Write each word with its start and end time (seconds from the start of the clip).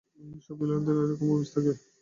সব 0.43 0.55
বিলিয়নিয়ারদেরই 0.59 1.05
এরকম 1.05 1.27
অফিস 1.33 1.49
থাকে। 1.55 1.71